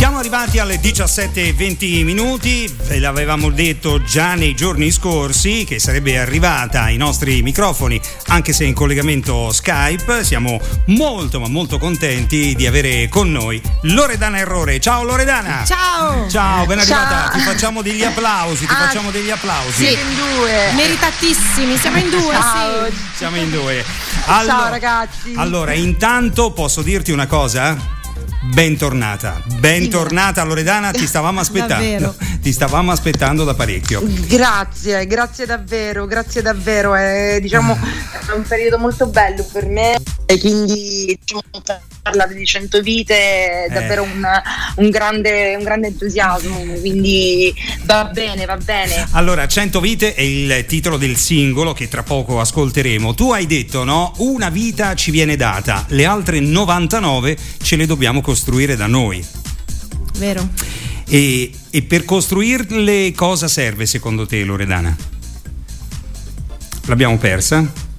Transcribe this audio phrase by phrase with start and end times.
[0.00, 6.84] Siamo arrivati alle 17.20 minuti, ve l'avevamo detto già nei giorni scorsi che sarebbe arrivata
[6.84, 10.24] ai nostri microfoni, anche se in collegamento Skype.
[10.24, 14.80] Siamo molto ma molto contenti di avere con noi Loredana Errore.
[14.80, 15.64] Ciao Loredana!
[15.66, 16.26] Ciao!
[16.30, 17.28] Ciao, ben arrivata.
[17.28, 17.32] Ciao.
[17.32, 19.84] Ti facciamo degli applausi, ti ah, facciamo degli applausi.
[19.84, 20.72] Sì, in due.
[20.76, 22.86] Meritatissimi, siamo in due, Ciao.
[22.86, 22.96] sì.
[23.16, 23.84] Siamo in due.
[24.24, 25.34] Allora, Ciao ragazzi.
[25.36, 27.98] Allora, intanto posso dirti una cosa?
[28.52, 32.14] Bentornata, bentornata Loredana, ti stavamo aspettando.
[32.40, 34.02] ti stavamo aspettando da parecchio.
[34.04, 36.94] Grazie, grazie davvero, grazie davvero.
[36.94, 37.78] È, diciamo,
[38.28, 41.42] è un periodo molto bello per me e quindi diciamo,
[42.02, 43.72] parlare di 100 vite è eh.
[43.72, 44.26] davvero un,
[44.76, 47.54] un, grande, un, grande, entusiasmo, quindi
[47.84, 49.06] va bene, va bene.
[49.12, 53.14] Allora, 100 vite è il titolo del singolo che tra poco ascolteremo.
[53.14, 54.12] Tu hai detto, no?
[54.18, 59.24] Una vita ci viene data, le altre 99 ce le dobbiamo costruire da noi.
[60.18, 60.48] Vero.
[61.08, 64.96] E, e per costruirle cosa serve secondo te, Loredana?
[66.86, 67.89] L'abbiamo persa?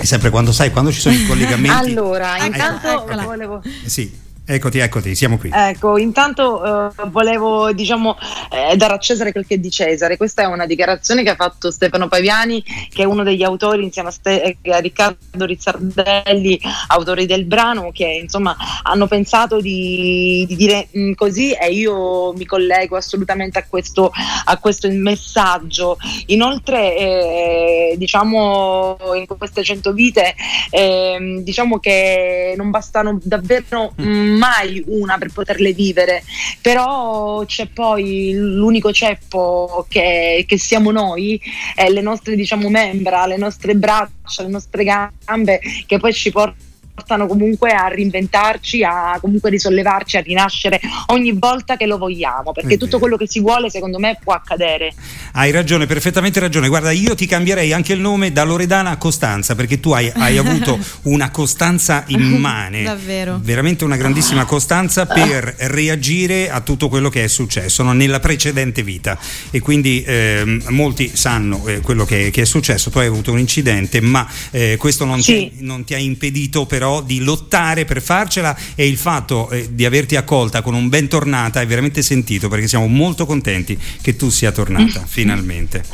[0.00, 1.90] È sempre quando sai, quando ci sono i collegamenti.
[1.90, 3.62] allora, intanto ecco, volevo.
[3.84, 4.28] Sì.
[4.44, 5.50] Eccoti, eccoti, siamo qui.
[5.52, 8.16] Ecco, intanto uh, volevo diciamo,
[8.50, 10.16] eh, dare a Cesare quel che è di Cesare.
[10.16, 14.08] Questa è una dichiarazione che ha fatto Stefano Paviani, che è uno degli autori insieme
[14.08, 20.88] a, Ste- a Riccardo Rizzardelli, autori del brano, che insomma hanno pensato di, di dire
[20.90, 24.10] mh, mm, così e io mi collego assolutamente a questo,
[24.44, 25.96] a questo messaggio.
[26.26, 30.34] Inoltre, eh, diciamo, in queste cento vite,
[30.70, 33.92] eh, diciamo che non bastano davvero...
[33.94, 36.24] Mh, mm, mai una per poterle vivere,
[36.62, 41.40] però c'è poi l'unico ceppo che, che siamo noi,
[41.76, 46.68] eh, le nostre diciamo membra, le nostre braccia, le nostre gambe che poi ci portano
[46.94, 52.76] portano comunque a reinventarci, a comunque risollevarci, a rinascere ogni volta che lo vogliamo, perché
[52.76, 54.92] tutto quello che si vuole secondo me può accadere.
[55.32, 56.68] Hai ragione, perfettamente ragione.
[56.68, 60.36] Guarda, io ti cambierei anche il nome da Loredana a Costanza, perché tu hai, hai
[60.36, 67.24] avuto una costanza immane, davvero, veramente una grandissima costanza per reagire a tutto quello che
[67.24, 67.92] è successo no?
[67.92, 69.18] nella precedente vita
[69.50, 73.38] e quindi eh, molti sanno eh, quello che, che, è successo, tu hai avuto un
[73.38, 75.50] incidente, ma eh, questo non, sì.
[75.56, 79.68] ti, non ti ha impedito però però di lottare per farcela e il fatto eh,
[79.74, 84.30] di averti accolta con un bentornata è veramente sentito perché siamo molto contenti che tu
[84.30, 85.84] sia tornata finalmente.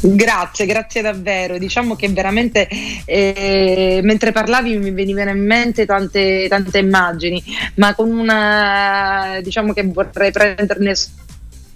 [0.00, 1.56] Grazie, grazie davvero.
[1.56, 2.68] Diciamo che veramente
[3.04, 7.40] eh, mentre parlavi mi venivano in mente tante, tante immagini,
[7.76, 10.96] ma con una diciamo che vorrei prenderne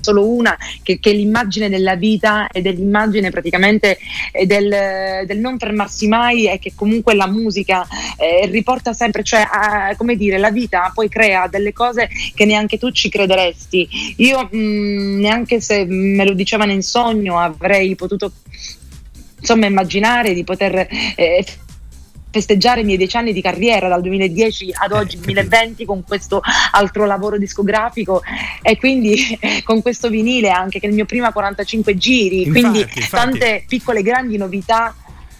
[0.06, 3.98] solo una, che, che è l'immagine della vita e dell'immagine praticamente
[4.30, 7.86] eh, del, del, non fermarsi mai e che comunque la musica
[8.16, 12.78] eh, riporta sempre, cioè a, come dire, la vita poi crea delle cose che neanche
[12.78, 13.88] tu ci crederesti.
[14.18, 18.30] Io mh, mm, neanche se me lo dicevano in sogno avrei potuto
[19.38, 20.86] insomma immaginare di poter
[21.16, 21.44] eh,
[22.36, 26.42] festeggiare i miei dieci anni di carriera dal 2010 ad eh, oggi, 2020, con questo
[26.72, 28.22] altro lavoro discografico.
[28.60, 29.16] E quindi
[29.64, 33.08] con questo vinile anche che è il mio prima 45 giri, infatti, quindi infatti.
[33.10, 34.94] tante piccole grandi novità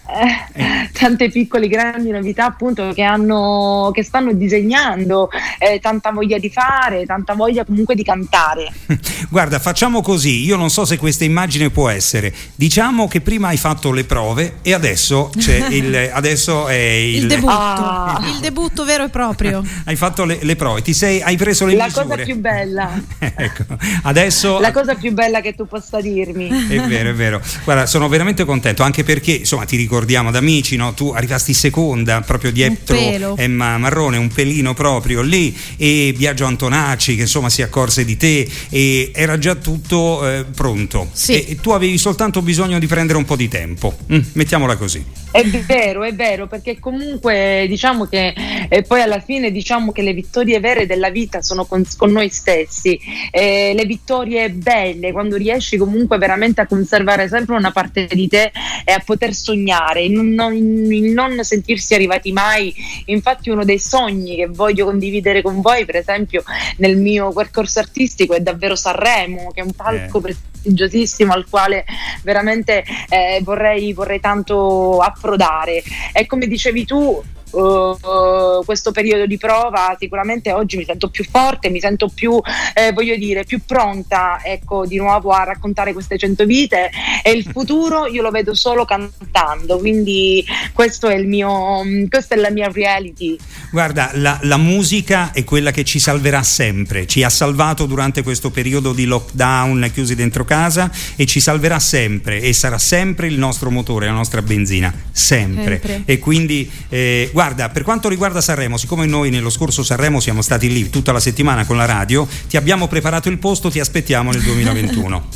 [0.07, 5.29] eh, tante piccole grandi novità appunto che, hanno, che stanno disegnando,
[5.59, 8.71] eh, tanta voglia di fare, tanta voglia comunque di cantare.
[9.29, 13.57] Guarda, facciamo così, io non so se questa immagine può essere, diciamo che prima hai
[13.57, 15.29] fatto le prove e adesso,
[15.69, 18.23] il, adesso è il, il debutto, ah.
[18.33, 19.61] il debutto vero e proprio.
[19.85, 22.05] hai fatto le, le prove, ti sei, hai preso le La misure.
[22.05, 23.01] cosa più bella.
[23.19, 23.65] ecco,
[24.03, 24.59] adesso...
[24.59, 26.47] La cosa più bella che tu possa dirmi.
[26.47, 27.41] È vero, è vero.
[27.63, 30.93] Guarda, sono veramente contento, anche perché, insomma, ti ricordo ricordiamo da amici, no?
[30.93, 37.21] tu arrivasti seconda proprio dietro Emma Marrone, un pelino proprio lì e Biagio Antonacci che
[37.21, 41.33] insomma si accorse di te e era già tutto eh, pronto sì.
[41.33, 45.03] e, e, tu avevi soltanto bisogno di prendere un po' di tempo, mm, mettiamola così.
[45.29, 48.33] È vero, è vero, perché comunque diciamo che
[48.69, 52.29] eh, poi alla fine diciamo che le vittorie vere della vita sono con, con noi
[52.29, 52.99] stessi,
[53.29, 58.51] eh, le vittorie belle, quando riesci comunque veramente a conservare sempre una parte di te
[58.83, 62.73] e a poter sognare, il non, il non sentirsi arrivati mai.
[63.05, 66.43] Infatti uno dei sogni che voglio condividere con voi, per esempio
[66.77, 71.85] nel mio percorso artistico, è davvero Sanremo, che è un palco eh prestigiosissimo al quale
[72.23, 75.81] veramente eh, vorrei, vorrei tanto approdare.
[76.13, 77.23] E come dicevi tu,
[77.61, 82.39] uh, questo periodo di prova, sicuramente oggi mi sento più forte, mi sento più,
[82.73, 86.89] eh, voglio dire, più pronta ecco, di nuovo a raccontare queste cento vite
[87.23, 92.37] e il futuro io lo vedo solo cantando, quindi questo è il mio, questa è
[92.37, 93.37] la mia reality.
[93.71, 98.49] Guarda, la, la musica è quella che ci salverà sempre, ci ha salvato durante questo
[98.51, 103.71] periodo di lockdown chiusi dentro casa e ci salverà sempre e sarà sempre il nostro
[103.71, 105.79] motore, la nostra benzina, sempre.
[105.81, 106.01] sempre.
[106.05, 110.71] E quindi, eh, guarda, per quanto riguarda Sanremo, siccome noi nello scorso Sanremo siamo stati
[110.71, 114.41] lì tutta la settimana con la radio, ti abbiamo preparato il posto, ti aspettiamo nel
[114.41, 115.27] 2021.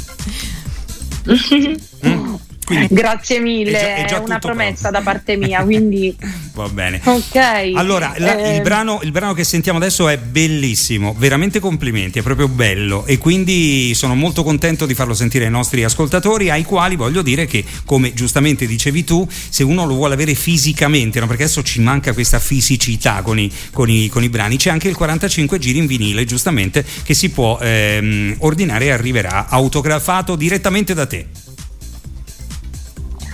[2.07, 2.35] mm?
[2.75, 4.97] Quindi Grazie mille, è, già, è, è una promessa pronto.
[4.97, 6.15] da parte mia, quindi
[6.53, 7.01] va bene.
[7.03, 7.35] Ok.
[7.75, 8.55] Allora, la, eh...
[8.55, 13.17] il, brano, il, brano, che sentiamo adesso è bellissimo, veramente complimenti, è proprio bello e
[13.17, 17.63] quindi sono molto contento di farlo sentire ai nostri ascoltatori, ai quali voglio dire che,
[17.85, 21.27] come giustamente dicevi tu, se uno lo vuole avere fisicamente, no?
[21.27, 24.87] perché adesso ci manca questa fisicità con i, con i, con i brani, c'è anche
[24.87, 30.93] il 45 giri in vinile, giustamente, che si può ehm, ordinare e arriverà autografato direttamente
[30.93, 31.27] da te.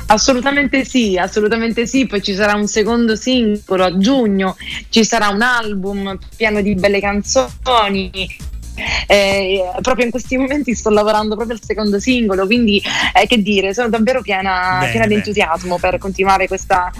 [0.09, 4.55] Assolutamente sì, assolutamente sì, poi ci sarà un secondo singolo a giugno,
[4.89, 8.09] ci sarà un album pieno di belle canzoni
[9.07, 12.81] eh, proprio in questi momenti sto lavorando proprio al secondo singolo, quindi
[13.13, 16.91] eh, che dire, sono davvero piena, bene, piena di entusiasmo per continuare questa,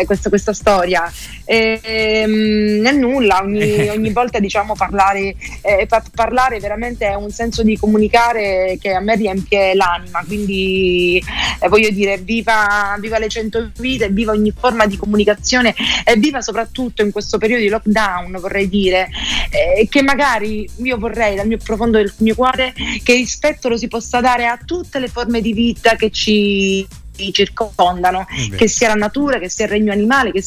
[0.00, 1.12] eh, questa, questa storia.
[1.44, 7.62] E, ehm, è nulla, ogni, ogni, volta diciamo parlare, eh, parlare veramente è un senso
[7.62, 11.22] di comunicare che a me riempie l'anima, quindi
[11.60, 16.40] eh, voglio dire, viva, viva le cento vite, viva ogni forma di comunicazione e viva
[16.40, 19.08] soprattutto in questo periodo di lockdown, vorrei dire,
[19.50, 22.72] eh, che magari io vorrei vorrei dal mio profondo del mio cuore
[23.02, 26.86] che rispetto lo si possa dare a tutte le forme di vita che ci
[27.32, 30.42] circondano, eh che sia la natura, che sia il regno animale, che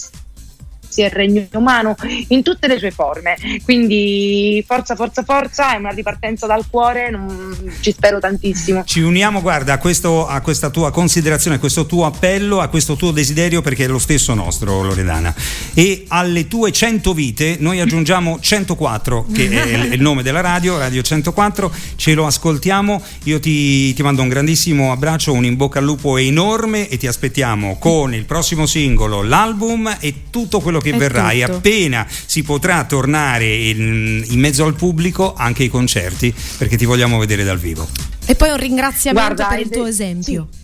[0.92, 1.96] sia il regno umano
[2.28, 3.38] in tutte le sue forme.
[3.64, 8.84] Quindi forza, forza, forza, è una ripartenza dal cuore, non, ci spero tantissimo.
[8.84, 12.96] Ci uniamo, guarda, a, questo, a questa tua considerazione, a questo tuo appello, a questo
[12.96, 15.34] tuo desiderio perché è lo stesso nostro, Loredana.
[15.74, 21.02] E alle tue 100 vite noi aggiungiamo 104, che è il nome della radio, Radio
[21.02, 23.02] 104, ce lo ascoltiamo.
[23.24, 27.08] Io ti, ti mando un grandissimo abbraccio, un in bocca al lupo enorme e ti
[27.08, 32.84] aspettiamo con il prossimo singolo, l'album e tutto quello che verrà e appena si potrà
[32.86, 37.88] tornare in, in, mezzo al pubblico anche i concerti perché ti vogliamo vedere dal vivo.
[38.26, 40.48] E poi un ringraziamento Guarda, per il tuo esempio.
[40.52, 40.60] Sì.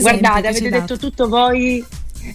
[0.00, 1.84] Guardate, avete detto tutto voi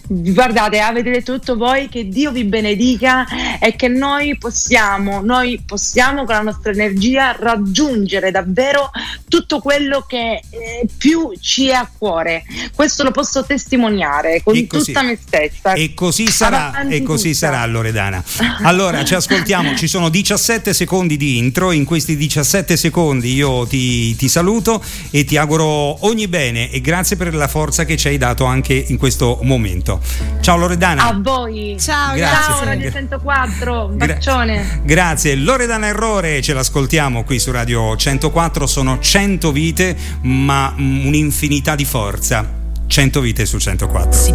[0.06, 3.26] guardate, avete detto tutto voi, che Dio vi benedica
[3.58, 8.90] e che noi possiamo, noi possiamo con la nostra energia raggiungere davvero
[9.28, 12.44] tutto quello che eh, più ci è a cuore.
[12.74, 15.72] Questo lo posso testimoniare con tutta me stessa.
[15.72, 17.46] E così sarà, e così tutta.
[17.46, 18.22] sarà Loredana.
[18.64, 24.14] Allora, ci ascoltiamo, ci sono 17 secondi di intro, in questi 17 secondi io ti,
[24.16, 28.16] ti saluto e ti auguro ogni bene e grazie per la forza che ci hai
[28.16, 30.00] dato anche in questo momento momento.
[30.40, 31.08] Ciao Loredana.
[31.08, 31.76] A voi.
[31.78, 32.54] Ciao, grazie.
[32.54, 34.80] Ciao Radio 104, un bacione.
[34.84, 35.34] Grazie.
[35.34, 42.62] Loredana Errore, ce l'ascoltiamo qui su Radio 104, sono 100 vite, ma un'infinità di forza.
[42.86, 44.32] 100 vite su 104.